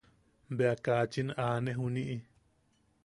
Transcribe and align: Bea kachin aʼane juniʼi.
Bea 0.57 0.75
kachin 0.85 1.29
aʼane 1.45 1.71
juniʼi. 1.79 2.17